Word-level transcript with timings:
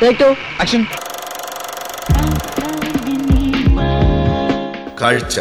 Take 0.00 0.18
to 0.20 0.28
action 0.60 0.82
കാഴ്ച. 5.00 5.36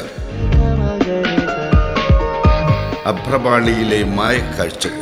അഭ്രപാളിയിലെ 3.05 4.03
മായക്കാഴ്ചകൾ 4.17 5.01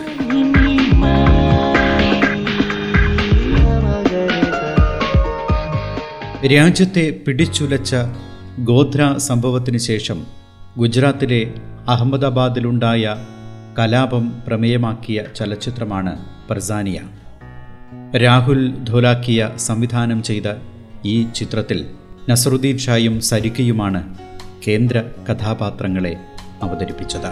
രാജ്യത്തെ 6.54 7.22
പിടിച്ചുലച്ച 7.26 7.96
ഗോത്ര 8.60 9.18
സംഭവത്തിന് 9.18 9.78
ശേഷം 9.80 10.20
ഗുജറാത്തിലെ 10.78 11.42
അഹമ്മദാബാദിലുണ്ടായ 11.88 13.06
കലാപം 13.80 14.44
പ്രമേയമാക്കിയ 14.48 15.24
ചലച്ചിത്രമാണ് 15.36 16.14
പർസാനിയ 16.50 17.00
രാഹുൽ 18.18 18.84
ധോലാക്കിയ 18.84 19.52
സംവിധാനം 19.58 20.24
ചെയ്ത 20.24 20.44
ഈ 21.06 21.28
ചിത്രത്തിൽ 21.36 21.86
നസറുദ്ദീൻ 22.30 22.78
ഷായും 22.78 23.22
സരികയുമാണ് 23.22 24.18
കേന്ദ്ര 24.68 25.04
കഥാപാത്രങ്ങളെ 25.30 26.18
അവതരിപ്പിച്ചത്. 26.62 27.32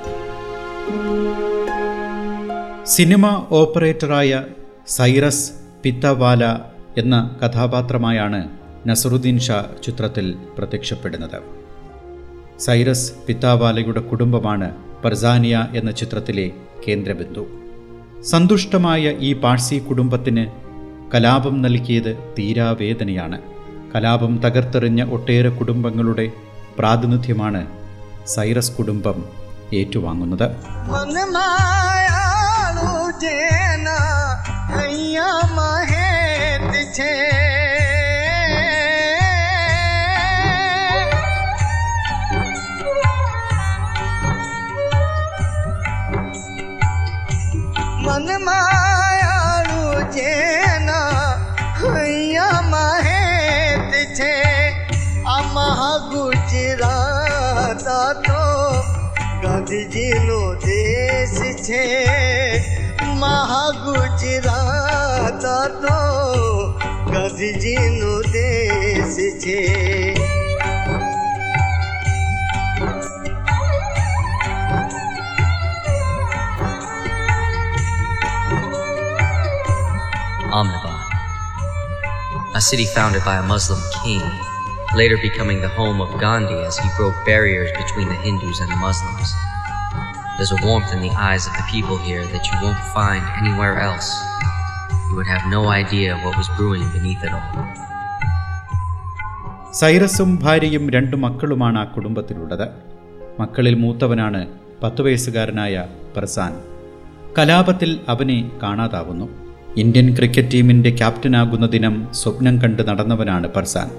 സിനിമ 2.85 3.47
ഓപ്പറേറ്ററായ 3.51 4.43
സൈറസ് 4.87 5.51
പിത്തവാല 5.83 6.59
എന്ന 6.97 7.35
കഥാപാത്രമായാണ് 7.45 8.49
നസറുദ്ദീൻ 8.87 9.39
ഷാ 9.39 9.65
ചിത്രത്തിൽ 9.83 10.35
പ്രത്യക്ഷപ്പെടുന്നത്. 10.57 11.39
സൈറസ് 12.59 13.13
പിത്താവാലയുടെ 13.27 13.99
കുടുംബമാണ് 13.99 14.71
പർസാനിയ 15.05 15.67
എന്ന 15.75 15.91
ചിത്രത്തിലെ 15.91 16.51
കേന്ദ്രബിന്ദു. 16.87 17.47
സന്തുഷ്ടമായ 18.21 19.13
ഈ 19.19 19.33
പാഴ്സി 19.33 19.75
കുടുംബത്തിന് 19.75 20.60
കലാപം 21.13 21.61
നൽകിയത് 21.61 22.17
തീരാവേദനയാണ് 22.39 23.39
കലാപം 23.95 24.37
തകർത്തെറിഞ്ഞ 24.37 25.03
ഒട്ടേറെ 25.03 25.49
കുടുംബങ്ങളുടെ 25.49 26.31
പ്രാതിനിധ്യമാണ് 26.79 27.67
സൈറസ് 28.27 28.71
കുടുംബം 28.71 29.25
ഏറ്റുവാങ്ങുന്നത്. 29.73 30.47
അയ്യാ 34.81 35.29
മഹേ 35.57 36.07
દેશ 61.60 61.60
છે 61.66 61.84
મહાગુજરાત 63.20 64.46
તો 65.82 65.98
ગાંધીજીનો 67.12 68.14
દેશ 68.32 69.18
છે 69.42 69.60
Ahmedabad, 80.56 81.00
a 82.54 82.60
city 82.62 82.86
founded 82.86 83.22
by 83.24 83.36
a 83.36 83.42
Muslim 83.42 83.78
king, 84.02 84.22
later 84.94 85.18
becoming 85.18 85.60
the 85.60 85.68
home 85.68 86.00
of 86.00 86.08
Gandhi 86.18 86.54
as 86.54 86.78
he 86.78 86.88
broke 86.96 87.14
barriers 87.26 87.70
between 87.72 88.08
the 88.08 88.14
Hindus 88.14 88.60
and 88.60 88.70
the 88.72 88.76
Muslims. 88.76 89.34
There's 90.41 90.53
a 90.53 90.65
warmth 90.65 90.91
in 90.91 91.01
the 91.01 91.11
eyes 91.21 91.43
of 91.45 91.53
the 91.53 91.63
people 91.63 91.97
here 91.99 92.21
that 92.25 92.43
you 92.43 92.55
won't 92.59 92.79
find 92.93 93.23
anywhere 93.41 93.75
else. 93.79 94.07
You 95.07 95.15
would 95.17 95.27
have 95.27 95.43
no 95.47 95.59
idea 95.71 96.15
what 96.15 96.33
was 96.35 96.47
brewing 96.57 96.85
beneath 96.95 97.23
it 97.27 97.33
all. 97.33 97.51
സൈറസും 99.79 100.31
ഭാര്യയും 100.37 100.85
രണ്ടു 100.89 101.17
മക്കളുമാണ് 101.17 101.79
ആ 101.79 101.83
കുടുംബത്തിലുള്ളത് 101.83 102.65
മക്കളിൽ 103.39 103.75
മൂത്തവനാണ് 103.75 104.41
പത്തു 104.81 105.03
വയസ്സുകാരനായ 105.03 105.83
പ്രസാൻ 106.15 106.55
കലാപത്തിൽ 107.37 107.93
അവനെ 108.07 108.39
കാണാതാവുന്നു 108.63 109.27
Indian 109.75 110.09
cricket 110.15 110.53
ടീമിന്റെ 110.55 110.93
ക്യാപ്റ്റനാകുന്ന 111.01 111.69
ദിനം 111.77 111.95
സ്വപ്നം 112.21 112.57
കണ്ട് 112.65 112.83
നടന്നവനാണ് 112.89 113.49
പർസാൻ 113.57 113.91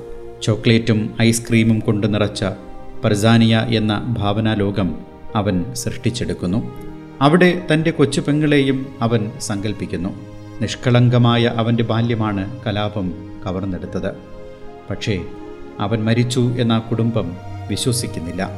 ചോക്ലേറ്റും 0.43 1.03
ഐസ്ക്രീമും 1.29 1.81
കൊണ്ട് 1.89 2.09
നിറച്ച 2.17 2.43
പർസാനിയ 3.05 3.57
എന്ന 3.81 3.95
ഭാവനാലോകം 4.21 4.91
അവൻ 5.37 5.75
സൃഷ്ടിച്ചെടുക്കുന്നു. 5.75 6.73
അവിടെ 7.21 7.67
തന്റെ 7.73 7.91
കൊച്ചു 7.91 8.21
പെങ്ങളെയും 8.21 8.87
അവൻ 9.01 9.31
സങ്കല്പിക്കുന്നു 9.41 10.11
നിഷ്കളങ്കമായ 10.61 11.45
അവന്റെ 11.45 11.85
ബാല്യമാണ് 11.85 12.65
കലാപം 12.67 13.13
കവർന്നെടുത്തത്. 13.47 14.13
പക്ഷേ 14.91 15.25
അവൻ 15.81 16.05
മരിച്ചു 16.05 16.41
എന്ന 16.41 16.79
കുടുംബം 16.79 17.37
വിശ്വസിക്കുന്നില്ല. 17.69 18.51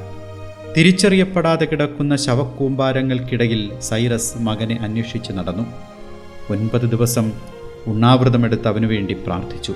തിരിച്ചറിയപ്പെടാതെ 0.76 1.64
കിടക്കുന്ന 1.64 2.16
ശവക്കൂമ്പാരങ്ങൾക്കിടയിൽ 2.16 3.80
സൈറസ് 3.80 4.38
മകനെ 4.38 4.78
അന്വേഷിച്ച് 4.80 5.32
നടന്നു. 5.32 5.66
ഒൻപത് 6.50 6.90
ദിവസം 6.90 7.32
ഉണ്ണാവൃതമെടുത്ത് 7.86 8.68
അവനു 8.68 8.86
വേണ്ടി 8.86 9.14
പ്രാർത്ഥിച്ചു. 9.14 9.74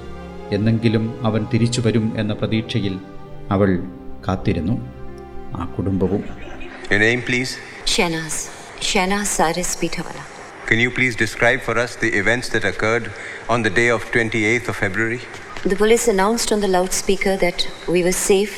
എന്നെങ്കിലും 0.53 1.15
അവൻ 1.23 1.47
തിരിച്ചു 1.55 1.81
വരും 1.81 2.13
എന്ന 2.17 2.33
പ്രതീക്ഷയിൽ 2.33 2.99
അവൾ 3.51 3.79
കാത്തിരുന്നു. 4.29 4.87
ആ 5.55 5.65
കുടുംബവും 5.65 6.48
Your 6.91 7.01
name, 7.01 7.21
please? 7.21 7.59
Shenaz. 7.85 8.49
Shenaz 8.81 9.27
Saris 9.27 9.77
Pitawala. 9.77 10.25
Can 10.67 10.79
you 10.79 10.91
please 10.91 11.15
describe 11.15 11.61
for 11.61 11.77
us 11.77 11.97
the 11.97 12.09
events 12.09 12.49
that 12.49 12.65
occurred 12.65 13.13
on 13.47 13.61
the 13.61 13.69
day 13.69 13.89
of 13.91 14.05
28th 14.07 14.69
of 14.69 14.77
February? 14.77 15.21
The 15.65 15.77
police 15.77 16.09
announced 16.09 16.51
on 16.51 16.61
the 16.61 16.69
loudspeaker 16.69 17.37
that 17.37 17.69
we 17.87 18.03
were 18.03 18.13
safe 18.13 18.55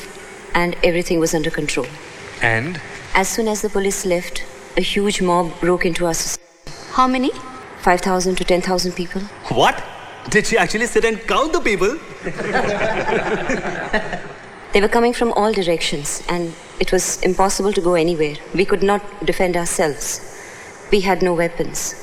and 0.55 0.77
everything 0.81 1.19
was 1.19 1.35
under 1.35 1.49
control. 1.49 1.87
And? 2.41 2.79
As 3.15 3.27
soon 3.27 3.49
as 3.49 3.61
the 3.61 3.69
police 3.69 4.05
left, 4.05 4.45
a 4.77 4.81
huge 4.81 5.21
mob 5.21 5.59
broke 5.59 5.85
into 5.85 6.05
our 6.05 6.13
society. 6.13 6.41
How 6.91 7.07
many? 7.09 7.31
5,000 7.79 8.35
to 8.37 8.45
10,000 8.45 8.93
people. 8.93 9.21
What? 9.49 9.83
Did 10.29 10.47
she 10.47 10.57
actually 10.57 10.85
sit 10.85 11.03
and 11.03 11.19
count 11.27 11.51
the 11.51 11.59
people? 11.59 11.97
They 14.73 14.79
were 14.79 14.87
coming 14.87 15.11
from 15.11 15.33
all 15.33 15.51
directions 15.51 16.23
and 16.29 16.53
it 16.79 16.93
was 16.93 17.21
impossible 17.23 17.73
to 17.73 17.81
go 17.81 17.95
anywhere. 17.95 18.35
We 18.55 18.63
could 18.63 18.81
not 18.81 19.01
defend 19.25 19.57
ourselves. 19.57 20.21
We 20.91 21.01
had 21.01 21.21
no 21.21 21.33
weapons. 21.33 21.93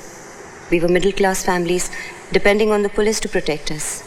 We 0.70 0.78
were 0.80 0.88
middle 0.88 1.12
class 1.12 1.42
families 1.42 1.90
depending 2.30 2.70
on 2.70 2.82
the 2.82 2.90
police 2.90 3.20
to 3.20 3.28
protect 3.28 3.70
us. 3.70 4.04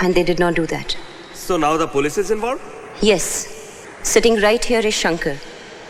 And 0.00 0.12
they 0.12 0.24
did 0.24 0.40
not 0.40 0.56
do 0.56 0.66
that. 0.66 0.96
So 1.34 1.56
now 1.56 1.76
the 1.76 1.86
police 1.86 2.18
is 2.18 2.32
involved? 2.32 2.62
Yes, 3.00 3.46
sitting 4.02 4.40
right 4.40 4.64
here 4.64 4.80
is 4.80 4.94
Shankar, 4.94 5.36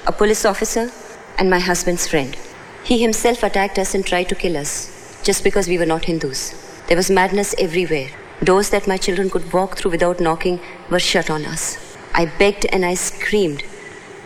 a 0.06 0.12
police 0.12 0.44
officer 0.44 0.90
and 1.38 1.48
my 1.48 1.58
husband's 1.58 2.06
friend. 2.06 2.36
He 2.82 3.00
himself 3.00 3.42
attacked 3.42 3.78
us 3.78 3.94
and 3.94 4.04
tried 4.04 4.28
to 4.28 4.34
kill 4.34 4.58
us 4.58 5.20
just 5.22 5.42
because 5.42 5.68
we 5.68 5.78
were 5.78 5.86
not 5.86 6.04
Hindus. 6.04 6.82
There 6.86 6.98
was 6.98 7.10
madness 7.10 7.54
everywhere. 7.58 8.10
Doors 8.42 8.68
that 8.70 8.86
my 8.86 8.98
children 8.98 9.30
could 9.30 9.54
walk 9.54 9.78
through 9.78 9.92
without 9.92 10.20
knocking 10.20 10.60
were 10.90 10.98
shut 10.98 11.30
on 11.30 11.46
us. 11.46 11.83
I 12.16 12.26
begged 12.26 12.64
and 12.66 12.84
I 12.84 12.94
screamed. 12.94 13.64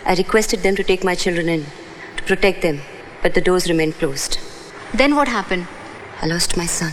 I 0.04 0.14
requested 0.14 0.62
them 0.62 0.76
to 0.76 0.84
take 0.84 1.02
my 1.02 1.14
children 1.14 1.48
in, 1.48 1.64
to 2.18 2.22
protect 2.22 2.60
them, 2.60 2.82
but 3.22 3.32
the 3.32 3.40
doors 3.40 3.66
remained 3.66 3.94
closed. 3.94 4.38
Then 4.92 5.16
what 5.16 5.26
happened? 5.26 5.66
I 6.20 6.26
lost 6.26 6.54
my 6.54 6.66
son. 6.66 6.92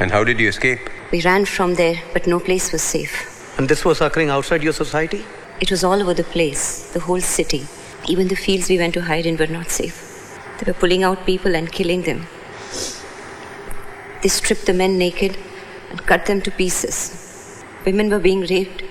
And 0.00 0.10
how 0.10 0.24
did 0.24 0.40
you 0.40 0.48
escape? 0.48 0.80
We 1.12 1.20
ran 1.20 1.44
from 1.44 1.74
there, 1.74 2.02
but 2.14 2.26
no 2.26 2.40
place 2.40 2.72
was 2.72 2.82
safe. 2.82 3.58
And 3.58 3.68
this 3.68 3.84
was 3.84 4.00
occurring 4.00 4.30
outside 4.30 4.62
your 4.62 4.72
society? 4.72 5.26
It 5.60 5.70
was 5.70 5.84
all 5.84 6.00
over 6.00 6.14
the 6.14 6.24
place, 6.24 6.90
the 6.92 7.00
whole 7.00 7.20
city. 7.20 7.66
Even 8.08 8.28
the 8.28 8.34
fields 8.34 8.70
we 8.70 8.78
went 8.78 8.94
to 8.94 9.02
hide 9.02 9.26
in 9.26 9.36
were 9.36 9.46
not 9.46 9.70
safe. 9.70 10.40
They 10.58 10.70
were 10.70 10.78
pulling 10.78 11.02
out 11.02 11.26
people 11.26 11.54
and 11.54 11.70
killing 11.70 12.02
them. 12.02 12.26
They 14.22 14.28
stripped 14.30 14.64
the 14.64 14.72
men 14.72 14.96
naked 14.96 15.36
and 15.90 16.00
cut 16.06 16.24
them 16.24 16.40
to 16.40 16.50
pieces. 16.50 17.62
Women 17.84 18.08
were 18.08 18.18
being 18.18 18.40
raped 18.40 18.84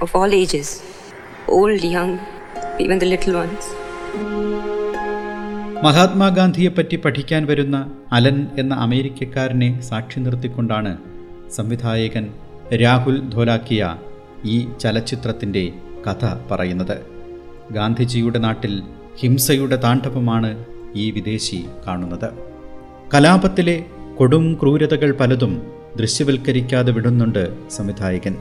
of 0.00 0.16
all 0.16 0.32
ages 0.32 0.82
old, 1.56 1.82
young, 1.82 2.12
even 2.82 2.98
the 3.02 3.08
little 3.12 3.34
ones. 3.42 3.64
മഹാത്മാഗാന്ധിയെപ്പറ്റി 5.84 6.96
പഠിക്കാൻ 6.96 7.46
വരുന്ന 7.46 7.92
Allen 8.12 8.46
എന്ന 8.58 8.74
അമേരിക്കക്കാരനെ 8.74 9.80
സാക്ഷി 9.80 10.20
നിർത്തിക്കൊണ്ടാണ് 10.20 10.98
സംവിധായകൻ 11.50 12.24
രാഹുൽ 12.74 13.30
ധോലാക്കിയ 13.30 13.96
ഈ 14.44 14.68
ചലച്ചിത്രത്തിന്റെ 14.80 15.72
കഥ 16.06 16.24
പറയുന്നത്. 16.50 16.96
ഗാന്ധിജിയുടെ 17.72 18.38
നാട്ടിൽ 18.38 18.82
ഹിംസയുടെ 19.16 19.76
താണ്ഡവമാണ് 19.76 20.64
ഈ 20.94 21.10
വിദേശി 21.10 21.66
കാണുന്നത്. 21.86 22.30
കലാപത്തിലെ 23.14 23.84
കൊടും 24.18 24.58
ക്രൂരതകൾ 24.60 25.12
പലതും 25.12 25.62
ദൃശ്യവൽക്കരിക്കാതെ 25.96 26.92
വിടുന്നുണ്ട് 26.92 27.70
സംവിധായകൻ. 27.70 28.36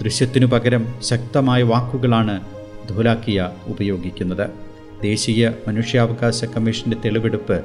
ദൃശ്യത്തിനു 0.00 0.46
പകരം 0.54 0.82
ശക്തമായ 1.10 1.62
വാക്കുകളാണ് 1.72 2.34
ധോലാക്കിയ 2.90 3.38
ഉപയോഗിക്കുന്നത് 3.72 4.46
ദേശീയ 5.06 5.42
മനുഷ്യാവകാശ 5.68 6.44
കമ്മീഷന്റെ 6.54 6.96
തെളിവെടുപ്പ് 7.04 7.56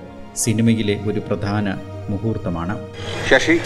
സിനിമയിലെ 0.43 0.95
ഒരു 1.09 1.21
പ്രധാന 1.29 1.65
മുഹൂർത്തമാണ് 2.11 2.75
Sasi 3.31 3.57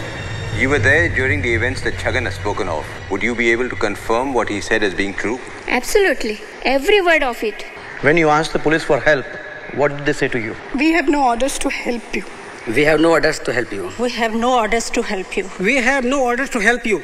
you 0.57 0.67
were 0.71 0.81
there 0.81 1.07
during 1.09 1.39
the 1.41 1.53
events 1.53 1.79
that 1.81 1.95
Chagan 2.01 2.25
has 2.25 2.35
spoken 2.35 2.67
of. 2.69 2.83
Would 3.11 3.23
you 3.23 3.33
be 3.35 3.47
able 3.53 3.67
to 3.67 3.77
confirm 3.77 4.27
what 4.33 4.47
he 4.47 4.59
said 4.61 4.83
as 4.83 4.93
being 4.93 5.13
true? 5.13 5.35
Absolutely. 5.69 6.35
Every 6.75 6.99
word 7.01 7.23
of 7.23 7.39
it. 7.43 7.57
When 8.01 8.15
you 8.17 8.29
asked 8.29 8.53
the 8.53 8.61
police 8.67 8.85
for 8.91 8.99
help, 9.01 9.25
what 9.73 9.89
did 9.95 10.03
they 10.07 10.13
say 10.13 10.29
to 10.29 10.39
you? 10.39 10.53
We 10.75 10.87
have 10.93 11.09
no 11.09 11.21
orders 11.25 11.57
to 11.59 11.71
help 11.79 12.15
you. 12.19 12.23
We 12.69 12.83
have 12.83 13.01
no 13.01 13.11
orders 13.11 13.39
to 13.39 13.51
help 13.51 13.73
you. 13.73 13.85
We 13.99 14.11
have 14.13 14.35
no 14.37 14.51
orders 14.55 14.87
to 14.91 15.03
help 15.03 15.35
you. 15.35 15.45
We 15.61 15.75
have 15.83 16.05
no 16.05 16.21
orders 16.23 16.51
to 16.51 16.61
help 16.61 16.85
you. 16.85 16.99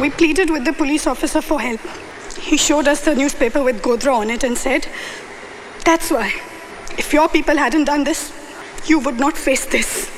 We 0.00 0.08
pleaded 0.08 0.48
with 0.48 0.64
the 0.64 0.72
police 0.72 1.06
officer 1.06 1.42
for 1.42 1.60
help. 1.60 1.80
He 2.38 2.56
showed 2.56 2.88
us 2.88 3.04
the 3.04 3.14
newspaper 3.14 3.62
with 3.62 3.82
Godhra 3.82 4.14
on 4.14 4.30
it 4.30 4.42
and 4.42 4.56
said, 4.56 4.86
That's 5.84 6.10
why. 6.10 6.32
If 6.96 7.12
your 7.12 7.28
people 7.28 7.58
hadn't 7.58 7.84
done 7.84 8.04
this, 8.04 8.32
you 8.86 8.98
would 9.00 9.20
not 9.20 9.36
face 9.36 9.66
this. 9.66 10.10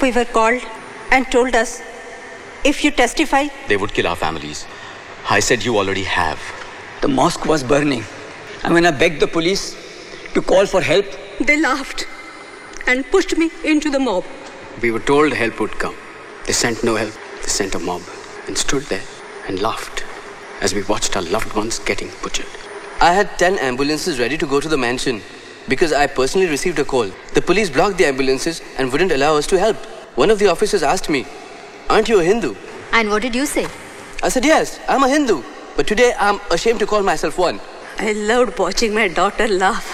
We 0.00 0.12
were 0.12 0.24
called 0.24 0.62
and 1.10 1.26
told 1.32 1.56
us 1.56 1.82
if 2.62 2.84
you 2.84 2.92
testify, 2.92 3.48
They 3.66 3.76
would 3.76 3.92
kill 3.92 4.06
our 4.06 4.14
families. 4.14 4.66
I 5.28 5.40
said 5.40 5.64
you 5.64 5.78
already 5.78 6.04
have. 6.04 6.38
The 7.00 7.08
mosque 7.08 7.44
was 7.44 7.64
burning. 7.64 8.04
And 8.62 8.72
when 8.72 8.86
I 8.86 8.92
begged 8.92 9.18
the 9.18 9.26
police 9.26 9.76
to 10.34 10.42
call 10.42 10.64
for 10.66 10.80
help, 10.80 11.06
they 11.40 11.60
laughed 11.60 12.06
and 12.86 13.04
pushed 13.10 13.36
me 13.36 13.50
into 13.64 13.90
the 13.90 13.98
mob. 13.98 14.24
We 14.80 14.92
were 14.92 15.00
told 15.00 15.32
help 15.32 15.58
would 15.58 15.76
come. 15.80 15.96
They 16.46 16.52
sent 16.52 16.84
no 16.84 16.94
help. 16.94 17.14
They 17.42 17.48
sent 17.48 17.74
a 17.74 17.80
mob 17.80 18.02
and 18.46 18.56
stood 18.56 18.84
there 18.84 19.02
and 19.46 19.60
laughed 19.60 20.04
as 20.60 20.74
we 20.74 20.82
watched 20.82 21.16
our 21.16 21.22
loved 21.22 21.54
ones 21.54 21.78
getting 21.78 22.10
butchered. 22.22 22.46
I 23.00 23.12
had 23.12 23.38
10 23.38 23.58
ambulances 23.58 24.18
ready 24.18 24.38
to 24.38 24.46
go 24.46 24.60
to 24.60 24.68
the 24.68 24.78
mansion 24.78 25.22
because 25.68 25.92
I 25.92 26.06
personally 26.06 26.48
received 26.48 26.78
a 26.78 26.84
call. 26.84 27.10
The 27.34 27.42
police 27.42 27.70
blocked 27.70 27.98
the 27.98 28.06
ambulances 28.06 28.62
and 28.78 28.90
wouldn't 28.92 29.12
allow 29.12 29.36
us 29.36 29.46
to 29.48 29.58
help. 29.58 29.76
One 30.16 30.30
of 30.30 30.38
the 30.38 30.46
officers 30.48 30.82
asked 30.82 31.08
me, 31.10 31.26
Aren't 31.90 32.08
you 32.08 32.20
a 32.20 32.24
Hindu? 32.24 32.54
And 32.92 33.10
what 33.10 33.22
did 33.22 33.34
you 33.34 33.46
say? 33.46 33.66
I 34.22 34.28
said, 34.28 34.44
Yes, 34.44 34.78
I'm 34.88 35.02
a 35.02 35.08
Hindu. 35.08 35.42
But 35.76 35.86
today 35.86 36.14
I'm 36.18 36.40
ashamed 36.50 36.78
to 36.80 36.86
call 36.86 37.02
myself 37.02 37.36
one. 37.36 37.60
I 37.98 38.12
loved 38.12 38.58
watching 38.58 38.94
my 38.94 39.08
daughter 39.08 39.48
laugh. 39.48 39.86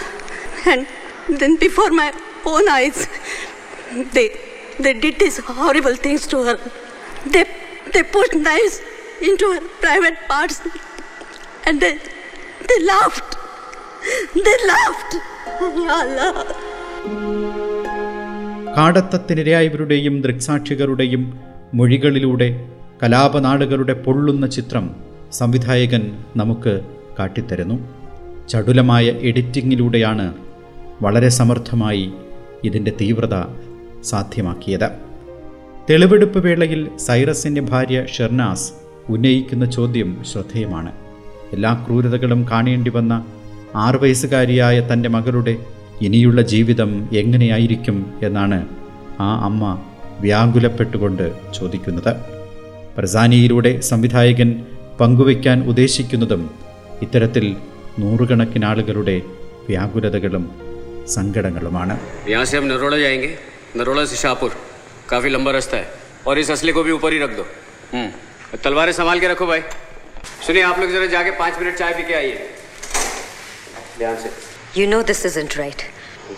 And 0.66 0.86
then 1.40 1.56
before 1.56 1.90
my 1.90 2.12
own 2.44 2.68
eyes, 2.68 3.08
they 4.12 4.28
they 4.78 4.92
did 4.92 5.18
these 5.18 5.38
horrible 5.38 5.94
things 5.94 6.26
to 6.28 6.42
her. 6.44 6.58
They 7.26 7.44
they 7.92 8.02
put 8.02 8.34
knives 8.34 8.80
into 9.20 9.46
her 9.52 9.62
private 9.80 10.18
parts 10.28 10.56
and 11.64 11.80
they 11.80 11.92
they 12.68 12.78
laughed. 12.84 13.30
They 14.38 14.58
laughed. 14.66 15.12
Allah. 15.94 16.30
കാടത്തത്തിനിരയായവരുടെയും 18.76 20.14
ദൃക്സാക്ഷികളുടെയും 20.20 21.22
മൊഴികളിലൂടെ 21.74 22.48
കലാപനാടുകളുടെ 23.02 23.94
പൊള്ളുന്ന 24.04 24.46
ചിത്രം 24.46 24.84
സംവിധായകൻ 25.32 26.02
നമുക്ക് 26.36 26.74
കാട്ടിത്തരുന്നു 27.18 27.76
ചടുലമായ 28.48 29.06
എഡിറ്റിങ്ങിലൂടെയാണ് 29.30 30.26
വളരെ 31.00 31.30
സമർത്ഥമായി 31.30 32.06
ഇതിന്റെ 32.64 32.92
തീവ്രത 33.00 33.36
സാധ്യമാക്കിയത് 34.10 34.88
തെളിവെടുപ്പ് 35.90 36.40
വേളയിൽ 36.46 36.80
സൈറസിന്റെ 37.08 37.62
ഭാര്യ 37.70 37.98
ഷെർനാസ് 38.16 38.68
ഉന്നയിക്കുന്ന 39.09 39.65
ചോദ്യം 39.67 40.09
ശ്രദ്ധേയമാണ് 40.31 40.91
എല്ലാ 41.53 41.71
ക്രൂരതകളും 41.83 42.41
കാണേണ്ടി 42.51 42.89
വന്ന 42.89 43.13
ആറ് 43.77 43.97
വയസ്സുകാരിയായ 44.03 44.77
തൻ്റെ 44.87 45.09
മകളുടെ 45.09 45.53
ഇനിയുള്ള 46.01 46.39
ജീവിതം 46.53 46.91
എങ്ങനെയായിരിക്കും 47.21 47.97
എന്നാണ് 48.21 48.59
ആ 49.19 49.29
അമ്മ 49.47 49.63
വ്യാകുലപ്പെട്ടുകൊണ്ട് 50.21 51.25
ചോദിക്കുന്നത് 51.53 52.11
പ്രസാനിയിലൂടെ 52.97 53.71
സംവിധായകൻ 53.89 54.49
പങ്കുവയ്ക്കാൻ 54.99 55.57
ഉദ്ദേശിക്കുന്നതും 55.67 56.43
ഇത്തരത്തിൽ 57.01 57.45
നൂറുകണക്കിന് 57.99 58.65
ആളുകളുടെ 58.65 59.17
വ്യാകുലതകളും 59.69 60.45
സങ്കടങ്ങളുമാണ് 61.15 61.93
यहाँ 62.27 62.45
से 62.45 62.55
हम 62.57 62.65
नरोड़ा 62.65 62.97
जाएंगे 62.97 63.29
नरोड़ा 63.75 64.03
से 64.05 64.15
शाहपुर 64.15 64.51
काफी 65.09 65.29
लंबा 65.29 65.51
रास्ता 65.51 65.77
है 65.77 65.85
और 66.27 66.35
इस 66.39 66.49
असली 66.51 66.71
को 66.71 66.81
भी 66.83 66.91
ऊपर 66.91 67.11
ही 67.13 67.19
रख 67.19 67.31
दो 67.31 67.43
हम्म 67.91 68.07
तलवारें 68.58 68.92
संभाल 68.92 69.20
के 69.20 69.28
रखो 69.28 69.46
भाई 69.46 69.60
सुनिए 70.46 70.62
आप 70.62 70.78
लोग 70.78 70.90
जरा 70.92 71.06
जाके 71.06 71.30
पाँच 71.38 71.58
मिनट 71.58 71.76
चाय 71.78 71.92
पी 71.94 72.02
के 72.08 72.14
आइए 72.14 72.48
ध्यान 73.98 74.16
से 74.22 74.30
You 74.78 74.86
know 74.90 75.02
this 75.02 75.24
isn't 75.28 75.56
right. 75.58 75.80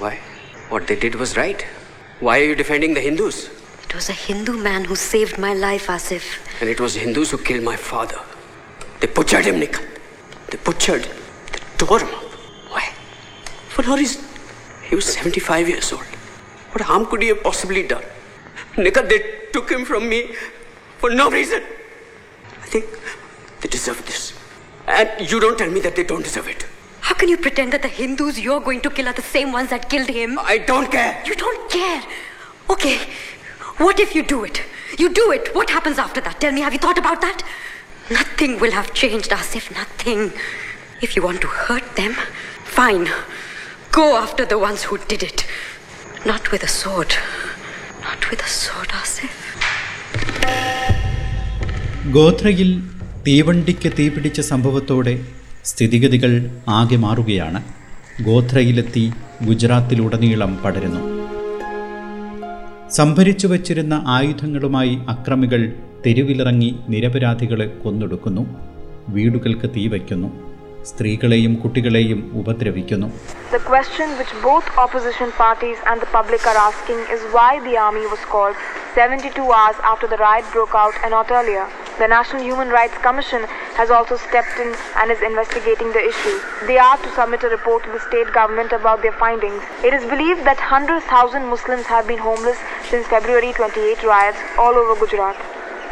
Why? 0.03 0.11
What 0.69 0.87
they 0.91 0.97
did 1.00 1.17
was 1.23 1.37
right. 1.37 1.64
Why 2.20 2.37
are 2.41 2.44
you 2.50 2.55
defending 2.61 2.94
the 2.99 3.03
Hindus? 3.06 3.41
It 3.88 3.94
was 3.94 4.09
a 4.09 4.14
Hindu 4.20 4.55
man 4.67 4.87
who 4.87 4.97
saved 4.97 5.38
my 5.44 5.53
life, 5.53 5.88
Asif. 5.94 6.29
And 6.61 6.70
it 6.75 6.81
was 6.81 6.94
Hindus 6.94 7.32
who 7.32 7.38
killed 7.49 7.62
my 7.62 7.76
father. 7.76 8.20
They 9.00 9.08
butchered 9.19 9.44
him, 9.44 9.58
Nikhil. 9.58 9.85
They 10.50 10.58
butchered. 10.70 11.11
They 11.53 11.61
tore 11.76 11.99
him 11.99 12.15
up. 12.15 12.38
Why? 12.76 12.87
For 13.69 13.82
no 13.91 13.97
reason. 13.97 14.25
He 14.88 14.94
was 14.94 15.12
75 15.12 15.69
years 15.69 15.93
old. 15.93 16.06
What 16.73 16.81
harm 16.93 17.05
could 17.05 17.20
he 17.20 17.29
have 17.29 17.43
possibly 17.43 17.87
done? 17.87 18.05
Nikhil, 18.79 19.06
they 19.08 19.20
took 19.53 19.69
him 19.70 19.85
from 19.85 20.08
me 20.08 20.23
for 21.00 21.11
no 21.11 21.31
reason. 21.31 21.62
Think 22.72 22.86
they 23.60 23.69
deserve 23.69 24.06
this. 24.06 24.32
And 24.86 25.30
you 25.30 25.38
don't 25.40 25.58
tell 25.58 25.70
me 25.70 25.80
that 25.80 25.94
they 25.94 26.04
don't 26.04 26.24
deserve 26.24 26.48
it. 26.48 26.64
How 27.02 27.14
can 27.14 27.28
you 27.28 27.36
pretend 27.36 27.74
that 27.74 27.82
the 27.82 27.88
Hindus 27.88 28.40
you're 28.40 28.60
going 28.60 28.80
to 28.80 28.88
kill 28.88 29.08
are 29.08 29.12
the 29.12 29.20
same 29.20 29.52
ones 29.52 29.69
that 29.69 29.90
killed 29.90 30.08
him? 30.08 30.38
I 30.38 30.56
don't 30.56 30.90
care. 30.90 31.22
You 31.26 31.34
don't 31.34 31.70
care. 31.70 32.02
Okay. 32.70 32.96
What 33.76 34.00
if 34.00 34.14
you 34.14 34.22
do 34.22 34.44
it? 34.44 34.62
You 34.98 35.12
do 35.12 35.32
it. 35.32 35.54
What 35.54 35.69
happens 35.69 35.98
after 35.98 36.22
that? 36.22 36.40
Tell 36.40 36.50
me, 36.50 36.62
have 36.62 36.72
you 36.72 36.78
thought 36.78 36.96
about 36.96 37.20
that? 37.20 37.42
Nothing 38.10 38.58
will 38.58 38.70
have 38.70 38.94
changed, 38.94 39.30
Asif. 39.30 39.70
Nothing. 39.74 40.32
If 41.02 41.14
you 41.14 41.22
want 41.22 41.42
to 41.42 41.48
hurt 41.48 41.96
them, 41.96 42.14
fine. 42.64 43.06
Go 43.90 44.16
after 44.16 44.46
the 44.46 44.58
ones 44.58 44.84
who 44.84 44.96
did 44.96 45.22
it. 45.22 45.46
Not 46.24 46.50
with 46.50 46.62
a 46.62 46.69
sword. 46.69 47.14
Not 48.00 48.30
with 48.30 48.40
a 48.40 48.48
sword, 48.48 48.88
Asif. 48.88 50.92
ഗോത്രയിൽ 52.11 52.82
തീവണ്ടിക്ക് 53.27 53.93
തീപിടിച്ച 53.99 54.41
സംഭവത്തോടെ 54.41 55.21
സ്ഥിതിഗതികൾ 55.65 56.51
ആകെ 56.69 56.97
മാറുകയാണ്. 56.97 57.63
ഗോത്രയിലെത്തി 58.23 59.13
ഗുജറാത്തിലുടനീളം 59.47 60.59
പടരുന്നു. 60.65 61.01
സംഭരിച്ചു 62.91 63.47
വച്ചിരുന്ന 63.47 64.05
ആയുധങ്ങളുമായി 64.06 64.99
അക്രമികൾ 65.09 65.73
തെരുവിലിറങ്ങി 66.06 66.75
നിരപരാധികളെ 66.89 67.67
കൊന്നൊടുക്കുന്നു. 67.67 68.47
വീടുകൾക്ക് 69.09 69.71
തീ 69.77 69.87
വയ്ക്കുന്നു. 69.87 70.52
സ്ത്രീകളെയും 70.90 71.54
കുട്ടികളെയും 71.64 72.19
ഉപദ്രവിക്കുന്നു 72.42 73.09
The 73.56 73.61
question 73.71 74.07
which 74.19 74.31
both 74.47 74.68
opposition 74.83 75.30
parties 75.44 75.80
and 75.90 75.97
the 76.04 76.09
public 76.16 76.44
are 76.52 76.59
asking 76.69 76.99
is 77.16 77.21
why 77.35 77.52
the 77.68 77.76
army 77.87 78.06
was 78.14 78.23
called 78.33 78.56
72 78.97 79.44
hours 79.57 79.78
after 79.92 80.07
the 80.14 80.19
riot 80.26 80.47
broke 80.56 80.76
out 80.83 80.95
and 81.04 81.11
not 81.18 81.30
earlier. 81.40 81.66
The 81.99 82.07
National 82.07 82.42
Human 82.47 82.69
Rights 82.69 82.97
Commission 83.06 83.44
has 83.80 83.92
also 83.97 84.18
stepped 84.18 84.57
in 84.64 84.69
and 84.99 85.11
is 85.16 85.21
investigating 85.21 85.92
the 85.94 86.04
issue. 86.11 86.35
They 86.69 86.80
are 86.87 86.97
to 87.06 87.09
submit 87.18 87.44
a 87.44 87.49
report 87.49 87.83
to 87.85 87.92
the 87.95 88.04
state 88.07 88.31
government 88.40 88.73
about 88.80 89.02
their 89.02 89.18
findings. 89.23 89.61
It 89.83 89.94
is 89.94 90.06
believed 90.14 90.44
that 90.49 90.57
100,000 90.57 91.45
Muslims 91.56 91.87
have 91.87 92.07
been 92.07 92.23
homeless 92.30 92.59
since 92.92 93.07
February 93.07 93.54
28 93.54 94.04
riots 94.04 94.44
all 94.57 94.76
over 94.83 94.95
Gujarat. 95.04 95.37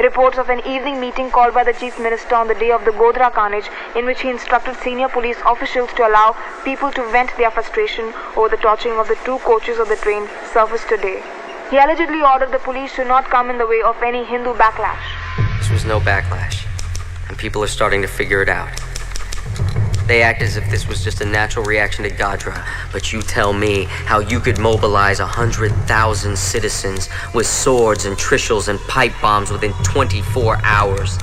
Reports 0.00 0.38
of 0.38 0.49
an 0.49 0.61
evening 0.66 0.99
meeting 0.99 1.30
called 1.30 1.52
by 1.52 1.62
the 1.62 1.75
Chief 1.75 1.99
Minister 1.99 2.35
on 2.35 2.49
the 2.49 2.54
day 2.54 2.71
of 2.71 2.87
the 2.87 2.90
Godhra 2.90 3.30
carnage, 3.30 3.69
in 3.95 4.07
which 4.07 4.23
he 4.23 4.30
instructed 4.30 4.75
senior 4.76 5.11
police 5.11 5.37
officials 5.45 5.92
to 5.92 6.09
allow 6.09 6.35
people 6.64 6.90
to 6.92 7.04
vent 7.11 7.37
their 7.37 7.50
frustration 7.50 8.14
over 8.35 8.49
the 8.49 8.57
torching 8.57 8.92
of 8.92 9.09
the 9.09 9.19
two 9.26 9.38
coaches 9.40 9.78
of 9.78 9.88
the 9.88 9.97
train, 9.97 10.26
surfaced 10.54 10.88
today. 10.88 11.23
He 11.71 11.76
allegedly 11.76 12.23
ordered 12.23 12.50
the 12.50 12.61
police 12.61 12.97
to 12.97 13.04
not 13.04 13.26
come 13.26 13.50
in 13.50 13.59
the 13.59 13.66
way 13.66 13.83
of 13.83 14.02
any 14.02 14.25
Hindu 14.25 14.54
backlash. 14.54 15.04
This 15.59 15.69
was 15.69 15.85
no 15.85 16.00
backlash, 16.00 16.64
and 17.28 17.37
people 17.37 17.62
are 17.62 17.69
starting 17.69 18.00
to 18.00 18.09
figure 18.09 18.40
it 18.40 18.49
out. 18.49 18.89
They 20.11 20.23
act 20.23 20.43
as 20.43 20.57
if 20.57 20.69
this 20.69 20.88
was 20.88 21.05
just 21.05 21.21
a 21.21 21.25
natural 21.25 21.64
reaction 21.64 22.02
to 22.02 22.11
Godhra, 22.11 22.67
but 22.90 23.12
you 23.12 23.23
tell 23.23 23.52
me 23.52 23.85
how 23.85 24.19
you 24.19 24.40
could 24.40 24.59
mobilize 24.59 25.21
a 25.21 25.25
hundred 25.25 25.71
thousand 25.87 26.37
citizens 26.37 27.09
with 27.33 27.47
swords 27.47 28.07
and 28.07 28.17
trishuls 28.17 28.67
and 28.67 28.81
pipe 28.88 29.12
bombs 29.23 29.52
within 29.52 29.73
24 29.85 30.59
hours. 30.64 31.17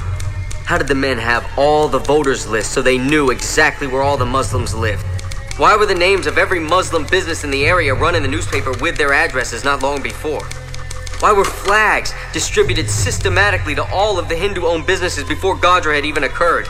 How 0.64 0.78
did 0.78 0.88
the 0.88 0.96
men 0.96 1.18
have 1.18 1.46
all 1.58 1.90
the 1.90 2.00
voters 2.00 2.48
lists 2.48 2.74
so 2.74 2.82
they 2.82 2.98
knew 2.98 3.30
exactly 3.30 3.88
where 3.88 4.04
all 4.04 4.16
the 4.16 4.26
Muslims 4.26 4.74
lived? 4.74 5.04
Why 5.58 5.76
were 5.76 5.86
the 5.86 5.94
names 5.94 6.26
of 6.26 6.38
every 6.38 6.62
Muslim 6.62 7.06
business 7.08 7.44
in 7.44 7.52
the 7.52 7.66
area 7.66 7.94
run 7.94 8.16
in 8.16 8.24
the 8.24 8.30
newspaper 8.30 8.72
with 8.80 8.96
their 8.96 9.12
addresses 9.12 9.66
not 9.66 9.84
long 9.84 10.02
before? 10.02 10.46
Why 11.20 11.34
were 11.34 11.44
flags 11.44 12.14
distributed 12.32 12.90
systematically 12.90 13.76
to 13.76 13.84
all 13.92 14.18
of 14.18 14.30
the 14.30 14.36
Hindu 14.38 14.66
owned 14.66 14.88
businesses 14.88 15.26
before 15.26 15.58
Godhra 15.58 15.94
had 15.94 16.06
even 16.06 16.24
occurred? 16.24 16.70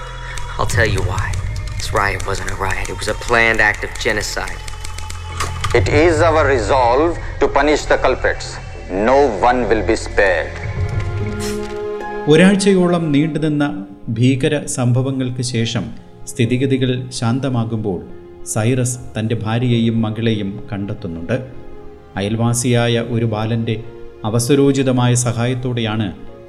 I'll 0.58 0.66
tell 0.66 0.88
you 0.88 1.04
why. 1.04 1.32
This 1.78 1.94
riot 1.94 2.26
wasn't 2.26 2.52
a 2.52 2.56
riot, 2.58 2.90
it 2.90 2.98
was 2.98 3.08
a 3.08 3.18
planned 3.18 3.62
act 3.62 3.84
of 3.84 3.92
genocide. 4.00 4.60
It 5.74 5.88
is 5.98 6.22
our 6.22 6.46
resolve 6.48 7.10
to 7.40 7.48
punish 7.50 7.84
the 7.84 7.98
culprits. 7.98 8.48
No 9.08 9.18
one 9.42 9.60
will 9.70 9.84
be 9.84 9.98
spared. 9.98 10.54
ഒരാഴ്ചയോളം 12.28 13.04
നീണ്ടുനിന്ന 13.14 13.66
ഭീകര 14.18 14.54
സംഭവങ്ങൾക്ക് 14.76 15.44
ശേഷം 15.52 15.84
സ്ഥിതിഗതികൾ 16.28 16.90
ശാന്തമാകുമ്പോൾ 17.12 18.00
Cyrus 18.48 19.00
തന്റെ 19.16 19.36
ഭാര്യയെയും 19.36 19.98
മകളെയും 20.02 20.50
കണ്ടെത്തുന്നുണ്ട് 20.72 21.38
അയൽവാസിയായ 22.16 23.06
ഒരു 23.16 23.26
ബാലന്റെ 23.26 23.76
അവസരോചിതമായ 24.26 25.14
സഹായത്തോടെയാണ് 25.28 26.08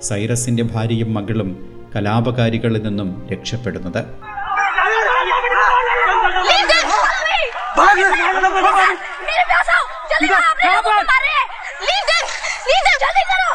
സൈറസിന്റെ 0.08 0.66
ഭാര്യയും 0.74 1.12
മകളും 1.18 1.50
കലാപകാരികളിൽ 1.94 2.82
നിന്നും 2.88 3.10
രക്ഷപ്പെടുന്നത് 3.32 4.02
मेरे 9.27 9.43
पास 9.51 9.69
आओ 9.75 9.83
जल्दी 10.11 10.27
करो 10.27 10.49
अपने 10.51 10.71
लोगों 10.73 10.91
को 10.91 11.01
मार 11.11 11.21
रहे 11.25 11.35
हैं 11.37 11.45
लीव 11.87 12.03
देम 12.11 12.25
लीव 12.69 12.81
देम 12.87 12.97
जल्दी 13.05 13.23
करो 13.31 13.49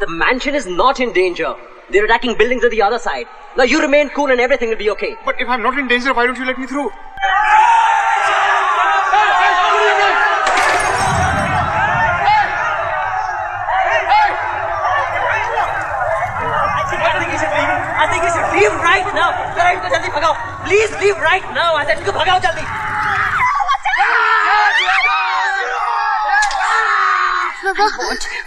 The 0.00 0.08
mansion 0.20 0.54
is 0.54 0.66
not 0.66 1.00
in 1.00 1.12
danger. 1.12 1.50
They're 1.90 2.04
attacking 2.04 2.36
buildings 2.36 2.64
at 2.64 2.72
the 2.72 2.82
other 2.82 2.98
side. 2.98 3.26
Now 3.56 3.64
you 3.64 3.80
remain 3.80 4.10
cool 4.16 4.30
and 4.34 4.40
everything 4.46 4.68
will 4.68 4.80
be 4.82 4.90
okay. 4.90 5.10
But 5.24 5.40
if 5.40 5.48
I'm 5.48 5.62
not 5.62 5.78
in 5.78 5.88
danger, 5.88 6.12
why 6.12 6.26
don't 6.26 6.38
you 6.38 6.44
let 6.44 6.58
me 6.58 6.66
through? 6.66 6.90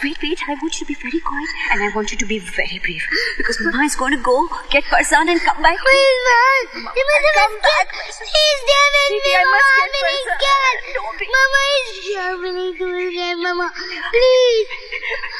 Wait, 0.02 0.18
wait, 0.18 0.40
I 0.50 0.58
want 0.58 0.74
you 0.74 0.82
to 0.82 0.90
be 0.90 0.98
very 0.98 1.20
quiet 1.22 1.50
and 1.70 1.78
I 1.86 1.94
want 1.94 2.10
you 2.10 2.18
to 2.18 2.26
be 2.26 2.42
very 2.42 2.78
brave. 2.82 3.06
Because 3.38 3.60
Mama 3.62 3.86
is 3.86 3.94
going 3.94 4.10
to 4.10 4.22
go 4.22 4.50
get 4.66 4.82
Parzan 4.90 5.30
and 5.30 5.38
come 5.38 5.62
back. 5.62 5.78
Please, 5.78 6.18
man. 6.26 6.90
You 6.90 7.04
must 7.06 7.28
come 7.38 7.54
back. 7.62 7.86
He's 8.10 8.60
there 8.66 8.90
with 8.98 9.22
me, 9.22 9.30
I 9.30 9.46
must 9.46 9.62
Mama. 9.62 9.78
get 9.78 9.86
I'm 9.86 10.02
really 10.02 10.22
Parzan. 10.26 11.30
Mama 11.30 11.60
is 11.70 11.86
here. 12.02 12.18
I'm 12.18 12.40
really 12.42 13.30
Mama. 13.46 13.66
Please. 14.10 14.66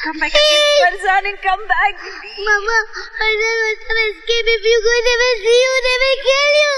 Come 0.07 0.17
back 0.23 0.31
Please. 0.31 0.47
and 0.47 0.63
get 0.63 0.95
Parzan 0.95 1.23
and 1.27 1.39
come 1.43 1.63
back. 1.67 1.93
Mama, 1.99 2.77
I 3.19 3.29
don't 3.35 3.59
want 3.67 3.79
to 3.83 3.95
escape. 4.15 4.47
If 4.47 4.63
you 4.63 4.77
go, 4.79 4.93
they 4.95 5.17
will 5.19 5.37
see 5.43 5.59
you. 5.59 5.73
They 5.83 5.97
will 6.07 6.19
kill 6.23 6.51
you. 6.63 6.71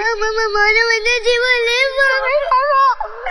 Oh, 0.00 0.14
Mama, 0.16 0.44
Mano, 0.48 0.82
and 0.96 1.04
then 1.04 1.20
she 1.28 1.36
will 1.44 1.60
live 1.68 1.92
for 1.92 2.16
me. 2.24 2.34
Mama, 2.56 2.84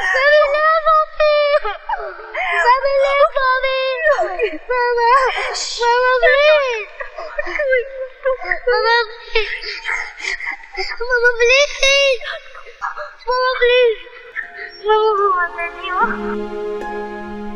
they 0.06 0.38
will 0.38 0.54
live 0.54 0.86
for 0.86 1.01
me. 1.18 1.34
They 1.34 1.47
will 1.58 3.00
live 3.06 3.32
for 3.38 3.54
me. 3.64 3.78
Mama, 4.70 5.10
Mama, 5.82 6.14
please. 6.24 6.90
Mama, 11.00 11.32
please. 11.32 11.62
Mama, 13.30 13.52
please. 13.52 13.52
Mama, 13.52 13.52
please. 13.62 14.00
Mama. 14.88 15.28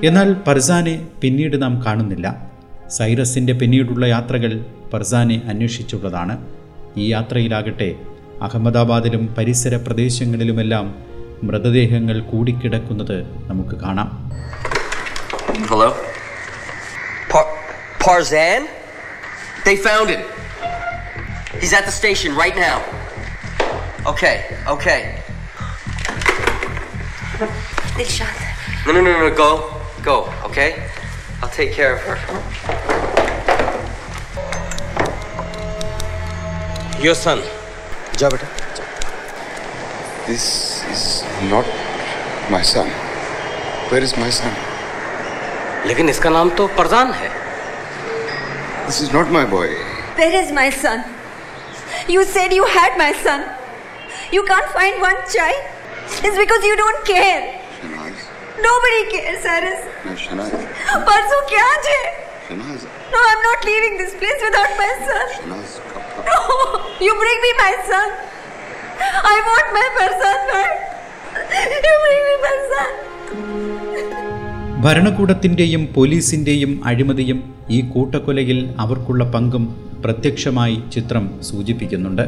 എന്നാൽ 0.04 0.30
പർസാനെ 0.48 0.94
പിന്നീട് 1.22 1.62
നാം 1.62 1.74
കാണുന്നില്ല 1.86 2.28
സൈറസിന്റെ 2.90 3.54
പിന്നീടുള്ള 3.54 4.06
യാത്രകൾ 4.06 4.52
പർസാനെ 4.94 5.42
അന്വേഷിച്ചുള്ളതാണ് 5.50 6.36
ഈ 6.98 7.06
യാത്രയിലാകട്ടെ 7.12 7.90
അഹമ്മദാബാദിലും 8.42 9.36
പരിസര 9.36 9.76
പ്രദേശങ്ങളിലുമെല്ലാം 9.76 11.11
മൃതദേഹങ്ങൾ 11.48 12.18
കൂടിക്കിടക്കുന്നത് 12.32 13.18
നമുക്ക് 13.52 13.78
കാണാം 13.86 14.10
hello 15.74 15.92
Parzan. 18.02 18.62
They 19.64 19.76
found 19.78 20.10
him. 20.10 20.24
He's 21.62 21.72
at 21.72 21.86
the 21.86 21.92
station 21.92 22.36
right 22.36 22.56
now. 22.56 22.78
Okay, 24.08 24.36
okay. 24.68 25.22
Dilshan. 27.98 28.34
No, 28.86 28.94
no, 28.94 29.02
no, 29.02 29.12
no, 29.20 29.30
go. 29.36 29.50
Go, 30.02 30.16
okay? 30.44 30.90
I'll 31.44 31.50
take 31.50 31.74
care 31.74 31.96
of 31.96 32.02
her. 32.02 32.18
Your 37.00 37.14
son. 37.16 37.40
Ja. 38.18 38.30
This 40.27 40.47
is 40.93 41.25
not 41.51 41.67
my 42.51 42.63
son. 42.63 42.89
Where 43.91 44.03
is 44.03 44.17
my 44.17 44.31
son? 44.31 44.55
लेकिन 45.87 46.09
इसका 46.09 46.31
नाम 46.31 46.51
तो 46.59 46.67
परजान 46.79 47.13
है. 47.13 47.31
This 48.87 49.01
is 49.03 49.13
not 49.13 49.31
my 49.37 49.45
boy. 49.45 49.69
Where 50.19 50.35
is 50.43 50.51
my 50.53 50.71
son? 50.71 51.05
You 52.09 52.25
said 52.25 52.53
you 52.53 52.65
had 52.65 52.99
my 52.99 53.13
son. 53.23 53.45
You 54.33 54.43
can't 54.45 54.71
find 54.79 55.01
one 55.01 55.17
child. 55.35 55.63
It's 56.25 56.39
because 56.39 56.65
you 56.65 56.77
don't 56.77 57.05
care. 57.05 57.41
Shanaz. 57.79 58.27
Nobody 58.67 59.01
cares, 59.13 59.43
Cyrus. 59.47 59.81
No, 60.05 60.15
Shanaz. 60.27 60.55
परसों 61.09 61.41
क्या 61.53 61.67
है 61.87 61.99
Shanaz. 62.49 62.87
No, 63.15 63.19
I'm 63.31 63.43
not 63.49 63.65
leaving 63.71 63.99
this 63.99 64.15
place 64.23 64.47
without 64.49 64.79
my 64.83 64.91
son. 65.09 65.27
Shanaz. 65.37 65.79
No, 66.31 66.39
you 67.07 67.15
bring 67.23 67.41
me 67.47 67.53
my 67.63 67.75
son. 67.91 68.09
I 69.33 69.37
want 69.51 69.75
my 69.79 69.87
ഭരണകൂടത്തിന്റെയും 74.82 75.88
പോലീസിന്റെയും 75.94 76.82
അഴിമതിയും 76.86 77.54
ഈ 77.70 77.82
കൂട്ടക്കൊലയിൽ 77.82 78.70
അവർക്കുള്ള 78.80 79.24
പങ്കും 79.24 79.76
പ്രത്യക്ഷമായി 80.06 80.78
ചിത്രം 80.94 81.32
സൂചിപ്പിക്കുന്നുണ്ട്. 81.42 82.22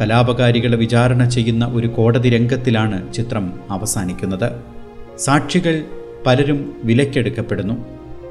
കലാപകാരികളെ 0.00 0.76
വിചാരണ 0.76 1.28
ചെയ്യുന്ന 1.28 1.64
ഒരു 1.66 1.86
കോടതി 1.86 2.30
രംഗത്തിലാണ് 2.30 3.14
ചിത്രം 3.14 3.60
അവസാനിക്കുന്നത്. 3.70 4.50
സാക്ഷികൾ 5.18 5.84
പലരും 6.26 6.74
വിലക്കെടുക്കപ്പെടുന്നു. 6.84 7.74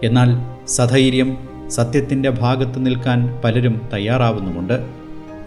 എന്നാൽ 0.03 0.29
സധൈര്യം 0.67 1.38
സത്യത്തിന്റെ 1.67 2.29
ഭാഗത്ത് 2.29 2.85
നിൽക്കാൻ 2.85 3.41
പലരും 3.43 3.81
തയ്യാറാവുന്നുമുണ്ട്. 3.93 4.85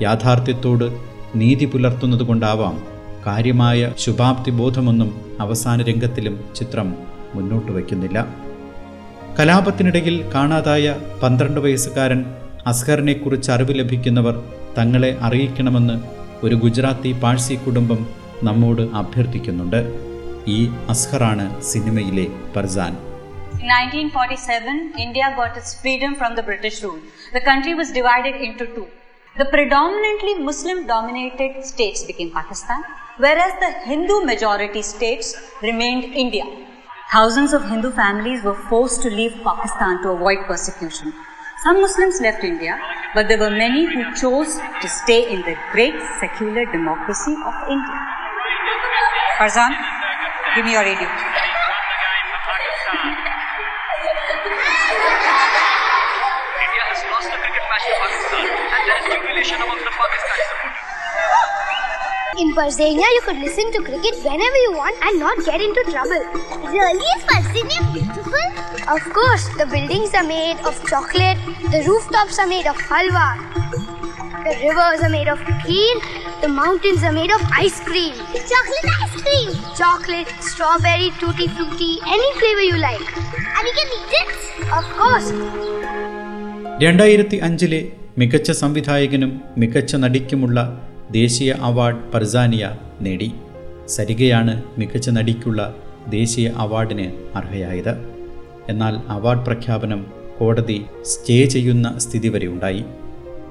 യാഥാർത്ഥ്യത്തോട് 0.03 0.93
നീതി 1.37 1.65
പുലർത്തുന്നതുകൊണ്ടാവാം 1.65 2.83
കാര്യമായ 3.27 3.93
ശുഭാപ്തി 3.99 4.51
ബോധമൊന്നും 4.51 5.21
അവസാന 5.41 5.83
രംഗത്തിലും 5.83 6.41
ചിത്രം 6.57 7.12
മുന്നോട്ട് 7.35 7.71
വയ്ക്കുന്നില്ല 7.77 8.21
കലാപത്തിനിടയിൽ 9.39 10.17
കാണാതായ 10.35 10.87
പന്ത്രണ്ട് 11.23 11.61
വയസ്സുകാരൻ 11.61 12.21
അസ്ഹറിനെക്കുറിച്ച് 12.67 13.51
അറിവ് 13.51 13.75
ലഭിക്കുന്നവർ 13.79 14.35
തങ്ങളെ 14.79 15.11
അറിയിക്കണമെന്ന് 15.23 15.97
ഒരു 16.45 16.57
ഗുജറാത്തി 16.57 17.13
പാഴ്സി 17.23 17.57
കുടുംബം 17.65 18.01
നമ്മോട് 18.43 18.83
അഭ്യർത്ഥിക്കുന്നുണ്ട് 19.01 19.81
ഈ 20.49 20.59
അസ്ഹറാണ് 20.89 21.47
സിനിമയിലെ 21.73 22.27
Parzan 22.57 22.93
In 23.55 23.69
1947, 23.71 24.73
India 24.99 25.27
got 25.37 25.57
its 25.57 25.75
freedom 25.75 26.13
from 26.15 26.35
the 26.35 26.43
British 26.43 26.83
rule. 26.83 26.99
The 27.33 27.41
country 27.41 27.75
was 27.75 27.93
divided 27.93 28.35
into 28.37 28.67
two. 28.67 28.87
The 29.37 29.47
predominantly 29.47 30.35
Muslim 30.41 30.79
dominated 30.87 31.65
states 31.65 32.03
became 32.03 32.31
Pakistan, 32.31 32.81
whereas 33.19 33.53
the 33.57 33.71
Hindu 33.85 34.17
majority 34.23 34.83
states 34.85 35.29
remained 35.63 36.07
India. 36.17 36.47
Thousands 37.13 37.53
of 37.53 37.69
Hindu 37.69 37.91
families 37.91 38.43
were 38.43 38.55
forced 38.55 39.03
to 39.03 39.11
leave 39.11 39.35
Pakistan 39.45 40.01
to 40.03 40.13
avoid 40.13 40.47
persecution. 40.47 41.13
Some 41.63 41.83
Muslims 41.83 42.23
left 42.23 42.43
India, 42.43 42.81
but 43.15 43.29
there 43.29 43.39
were 43.39 43.51
many 43.51 43.85
who 43.85 44.15
chose 44.15 44.57
to 44.81 44.89
stay 44.89 45.31
in 45.31 45.43
the 45.43 45.55
great 45.73 45.93
secular 46.21 46.65
democracy 46.65 47.37
of 47.45 47.55
India. 47.69 48.01
Parzan, 49.37 49.77
give 50.57 50.65
me 50.65 50.73
your 50.73 50.85
radio. 50.85 51.32
In 62.39 62.55
Parzania, 62.55 63.09
you 63.15 63.21
could 63.25 63.37
listen 63.37 63.71
to 63.73 63.83
cricket 63.83 64.17
whenever 64.25 64.57
you 64.57 64.73
want 64.73 64.97
and 65.03 65.19
not 65.19 65.37
get 65.45 65.61
into 65.61 65.85
trouble. 65.91 66.23
Really? 66.71 67.09
Is 67.17 67.25
Parzania 67.25 67.93
beautiful? 67.93 68.47
Of 68.89 69.03
course. 69.13 69.49
The 69.59 69.67
buildings 69.67 70.15
are 70.15 70.25
made 70.25 70.59
of 70.65 70.75
chocolate, 70.89 71.39
the 71.71 71.85
rooftops 71.87 72.39
are 72.39 72.47
made 72.47 72.67
of 72.67 72.77
halwa, 72.77 73.37
the 74.45 74.57
rivers 74.65 75.01
are 75.03 75.11
made 75.11 75.29
of 75.29 75.39
cream. 75.63 75.99
the 76.43 76.49
mountains 76.49 77.03
are 77.05 77.13
made 77.13 77.31
of 77.31 77.43
ice 77.53 77.79
cream. 77.81 78.15
Chocolate 78.51 78.89
ice 79.03 79.23
cream? 79.23 79.51
Chocolate, 79.77 80.31
strawberry, 80.41 81.11
tutti 81.21 81.47
frutti, 81.47 81.99
any 82.05 82.31
flavor 82.39 82.63
you 82.63 82.79
like. 82.79 83.07
And 83.57 83.65
you 83.69 83.75
can 83.79 83.89
eat 83.99 84.13
it? 84.23 84.31
Of 84.79 84.87
course. 85.01 85.29
രണ്ടായിരത്തി 86.79 87.37
അഞ്ചിലെ 87.37 87.81
മികച്ച 88.19 88.51
സംവിധായകനും 88.51 89.33
മികച്ച 89.57 89.95
നടിക്കുമുള്ള 89.97 90.59
ദേശീയ 91.13 91.55
award 91.61 92.13
പർസാനിയ 92.13 92.77
നേടി. 93.01 93.33
സരികയാണ് 93.89 94.63
മികച്ച 94.79 95.09
നടിക്കുള്ള 95.09 95.75
ദേശീയ 96.09 96.49
അവാർഡിന് 96.49 97.13
അർഹയായത്. 97.37 97.95
എന്നാൽ 98.69 99.01
അവാർഡ് 99.09 99.47
പ്രഖ്യാപനം 99.47 100.07
കോടതി 100.39 100.85
സ്റ്റേ 101.03 101.45
ചെയ്യുന്ന 101.45 101.99
സ്ഥിതി 101.99 102.29
വരെ 102.29 102.47
ഉണ്ടായി. 102.47 102.85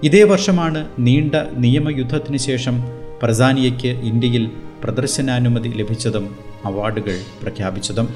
ഇതേ 0.03 0.24
വർഷമാണ് 0.24 0.88
നീണ്ട 1.00 1.36
നിയമയുദ്ധത്തിന് 1.58 2.38
ശേഷം 2.38 2.84
പ്രസാനിയയ്ക്ക് 3.24 3.88
ഇന്ത്യയിൽ 3.88 4.51
പ്രദർശനാനുമതി 4.84 5.70
ലഭിച്ചതും 5.70 6.36
അവാർഡുകൾ 6.65 7.20
പ്രഖ്യാപിച്ചതും. 7.41 8.10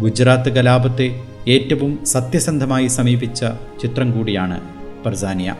ഗുജറാത്ത് 0.00 0.50
കലാപത്തെ 0.56 1.20
ഏറ്റവും 1.48 2.04
സത്യസന്ധമായി 2.04 2.86
സമീപിച്ച 2.86 3.44
ചിത്രം 3.82 4.12
കൂടിയാണ് 4.12 4.60
പർസാനിയ. 5.04 5.56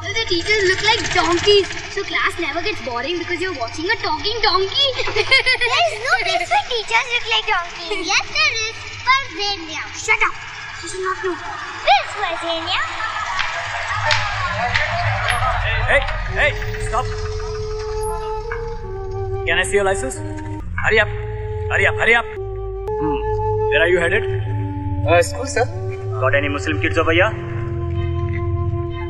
All 0.00 0.08
the 0.16 0.24
teachers 0.32 0.64
look 0.64 0.80
like 0.80 1.04
donkeys, 1.12 1.68
so 1.92 2.00
class 2.08 2.32
never 2.40 2.62
gets 2.62 2.80
boring 2.88 3.18
because 3.18 3.38
you're 3.38 3.52
watching 3.52 3.84
a 3.84 3.96
talking 4.00 4.32
donkey. 4.40 4.88
there 4.96 5.76
is 5.84 5.94
no 6.00 6.14
place 6.24 6.48
where 6.48 6.66
teachers 6.72 7.06
look 7.12 7.26
like 7.28 7.44
donkeys. 7.44 8.08
yes, 8.08 8.24
there 8.32 8.54
is. 8.64 8.76
For 8.80 8.96
Parzania. 9.04 9.84
Shut 9.92 10.16
up. 10.24 10.32
You 10.80 10.88
should 10.88 11.04
not 11.04 11.20
know. 11.20 11.36
Where's 11.84 12.12
Parzania? 12.16 12.80
Hey, 15.84 16.00
hey, 16.32 16.50
stop. 16.88 17.04
Can 19.44 19.58
I 19.58 19.64
see 19.64 19.74
your 19.74 19.84
license? 19.84 20.16
Hurry 20.80 21.00
up. 21.00 21.08
Hurry 21.68 21.86
up, 21.86 21.94
hurry 21.96 22.14
up. 22.14 22.24
Hmm. 22.24 23.68
Where 23.68 23.82
are 23.82 23.88
you 23.88 24.00
headed? 24.00 24.24
Uh, 25.06 25.20
school, 25.20 25.44
sir. 25.44 25.66
Got 26.20 26.34
any 26.34 26.48
Muslim 26.48 26.80
kids 26.80 26.96
over 26.96 27.12
here? 27.12 27.49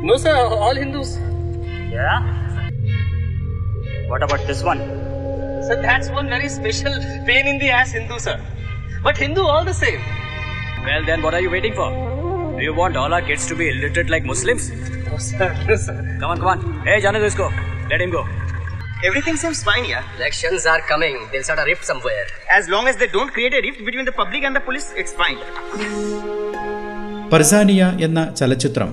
No, 0.08 0.18
sir, 0.18 0.36
all 0.36 0.76
Hindus. 0.76 1.18
Yeah? 1.92 2.20
What 4.08 4.24
about 4.24 4.46
this 4.48 4.64
one? 4.64 4.80
Sir, 5.68 5.82
that's 5.82 6.10
one 6.10 6.30
very 6.30 6.50
special 6.50 6.94
pain 7.26 7.48
in 7.48 7.58
the 7.60 7.70
ass 7.70 7.92
Hindu, 7.92 8.20
sir. 8.20 8.40
But 9.04 9.18
Hindu 9.18 9.42
all 9.42 9.66
the 9.66 9.74
same. 9.74 10.02
Well, 10.86 11.04
then 11.06 11.22
what 11.22 11.34
are 11.34 11.42
you 11.42 11.50
waiting 11.50 11.74
for? 11.74 11.90
Do 12.58 12.64
you 12.64 12.74
want 12.74 12.96
all 12.96 13.14
our 13.14 13.22
kids 13.22 13.48
to 13.48 13.56
be 13.56 13.70
illiterate 13.70 14.10
like 14.10 14.26
Muslims? 14.26 14.70
No, 15.08 15.18
sir. 15.18 15.50
No, 15.68 15.76
sir. 15.76 15.96
Come 16.20 16.32
on, 16.32 16.38
come 16.38 16.48
on. 16.48 16.86
Hey, 16.86 17.02
Jane 17.02 17.16
isko. 17.30 17.48
Let 17.90 18.00
him 18.00 18.12
go. 18.12 18.26
Everything 19.04 19.36
seems 19.38 19.64
fine 19.64 19.84
here. 19.84 20.04
Elections 20.18 20.66
are 20.66 20.82
coming. 20.82 21.18
They'll 21.32 21.44
start 21.44 21.60
a 21.60 21.66
rift 21.66 21.84
somewhere. 21.84 22.26
As 22.50 22.70
long 22.70 22.88
as 22.88 22.96
they 22.98 23.08
don't 23.08 23.34
create 23.34 23.54
a 23.54 23.62
rift 23.62 23.84
between 23.84 24.06
the 24.06 24.12
public 24.12 24.44
and 24.44 24.56
the 24.56 24.64
police, 24.70 24.94
it's 24.96 25.14
fine. 25.24 25.40
പർസാനിയ 27.34 27.84
എന്ന 28.08 28.22
ചലച്ചിത്രം 28.40 28.90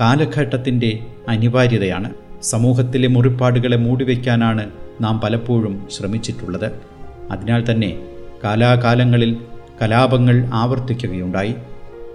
കാലഘട്ടത്തിന്റെ 0.00 0.98
അനിവാര്യതയാണ്. 1.28 2.10
സമൂഹത്തിലെ 2.42 3.08
മുറിപ്പാടുകളെ 3.08 3.76
മൂടിവെക്കാനാണ് 3.76 4.70
നാം 5.00 5.20
പലപ്പോഴും 5.24 5.88
ശ്രമിച്ചിട്ടുള്ളത്. 5.90 6.72
അതിനാൽ 7.30 7.64
തന്നെ 7.70 7.98
കാലാകാലങ്ങളിൽ 8.44 9.36
കലാപങ്ങൾ 9.82 10.50
ആവർത്തിക്കുകയുണ്ടായി. 10.52 11.54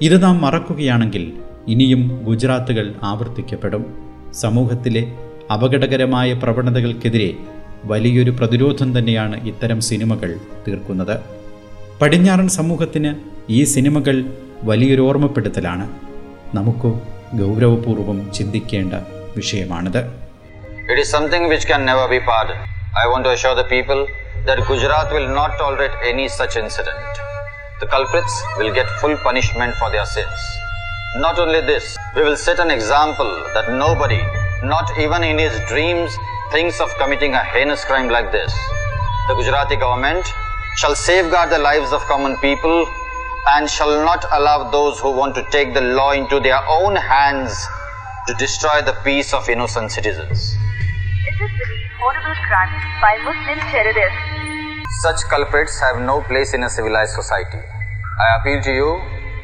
ഇത് 0.02 0.24
നാം 0.24 0.42
മറക്കുകയാണെങ്കിൽ 0.42 1.34
ഇനിയും 1.68 2.22
ഗുജറാത്തുകൾ 2.24 2.94
ആവർത്തിക്കപ്പെടും. 3.04 3.86
സമൂഹത്തിലെ 4.34 5.14
അപകടകരമായ 5.54 6.34
പ്രവണതകൾക്കെതിരെ 6.34 7.34
വലിയൊരു 7.86 8.32
പ്രതിരോധം 8.32 9.00
തന്നെയാണ് 9.00 9.48
ഇത്തരം 9.48 9.82
സിനിമകൾ 9.82 10.36
തീർക്കുന്നത്. 10.68 11.18
പടിഞ്ഞാറൻ 12.02 12.48
സമൂഹത്തിന് 12.48 13.16
ഈ 13.50 13.64
സിനിമകൾ 13.64 14.24
വലിയൊരു 14.64 15.02
ഓർമ്മപ്പെടുത്തലാണ്. 15.02 15.90
നമുക്ക് 16.56 17.13
ഗൗരവപൂർവ്വം 17.41 18.19
ചിന്തിക്കേണ്ട 18.39 18.95
വിഷയമാണിത് 19.39 20.03
It 20.93 20.99
is 21.03 21.09
something 21.17 21.43
which 21.53 21.65
can 21.71 21.83
never 21.89 22.05
be 22.13 22.21
pardoned. 22.29 22.63
I 23.03 23.07
want 23.11 23.25
to 23.27 23.33
assure 23.35 23.55
the 23.55 23.67
people 23.75 24.01
that 24.47 24.59
Gujarat 24.69 25.09
will 25.17 25.29
not 25.41 25.51
tolerate 25.63 25.97
any 26.11 26.27
such 26.39 26.55
incident. 26.63 27.11
The 27.81 27.89
culprits 27.95 28.35
will 28.59 28.73
get 28.79 28.89
full 29.01 29.17
punishment 29.27 29.75
for 29.81 29.89
their 29.95 30.07
sins. 30.15 30.41
Not 31.17 31.39
only 31.39 31.61
this, 31.73 31.87
we 32.17 32.23
will 32.23 32.39
set 32.47 32.59
an 32.59 32.71
example 32.71 33.31
that 33.55 33.69
nobody, 33.85 34.23
not 34.75 34.89
even 35.05 35.23
in 35.31 35.39
his 35.39 35.57
dreams, 35.73 36.11
thinks 36.55 36.79
of 36.81 36.97
committing 37.03 37.35
a 37.35 37.45
heinous 37.53 37.85
crime 37.85 38.09
like 38.09 38.31
this. 38.33 38.53
The 39.29 39.35
Gujarati 39.35 39.77
government 39.77 40.27
shall 40.77 40.95
safeguard 40.95 41.51
the 41.51 41.63
lives 41.71 41.93
of 41.93 42.01
common 42.13 42.37
people 42.39 42.77
and 43.46 43.70
shall 43.70 44.04
not 44.06 44.26
allow 44.32 44.72
those 44.72 45.00
who 45.00 45.12
want 45.12 45.36
to 45.36 45.44
take 45.52 45.74
the 45.74 45.82
law 45.82 46.12
into 46.12 46.40
their 46.40 46.60
own 46.68 46.96
hands 46.96 47.68
to 48.28 48.34
destroy 48.36 48.82
the 48.82 48.96
peace 49.04 49.34
of 49.34 49.50
innocent 49.50 49.92
citizens. 49.92 50.56
It 51.28 51.44
is 51.44 51.52
the 51.52 51.68
horrible 52.00 52.36
crime 52.48 52.72
by 53.02 53.18
Muslim 53.24 53.60
terrorists. 53.70 54.92
Such 55.02 55.22
culprits 55.30 55.80
have 55.82 56.02
no 56.02 56.22
place 56.22 56.54
in 56.54 56.64
a 56.64 56.70
civilized 56.70 57.14
society. 57.14 57.58
I 57.58 58.40
appeal 58.40 58.62
to 58.64 58.72
you, 58.72 59.02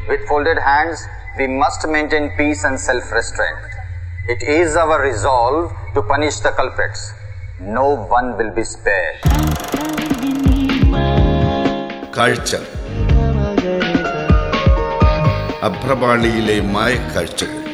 with 0.08 0.26
folded 0.28 0.58
hands, 0.60 1.06
we 1.38 1.48
must 1.48 1.86
maintain 1.88 2.32
peace 2.38 2.64
and 2.64 2.80
self-restraint. 2.80 3.60
It 4.30 4.42
is 4.44 4.78
our 4.78 5.02
resolve 5.02 5.74
to 5.94 6.02
punish 6.04 6.40
the 6.40 6.52
culprits. 6.52 7.12
No 7.60 7.96
one 8.08 8.38
will 8.38 8.52
be 8.52 8.64
spared. 8.64 9.20
Culture 12.14 12.79
അഭ്രപാളിയിലെ 15.64 16.62
മായക്കാഴ്ചകൾ. 16.62 17.69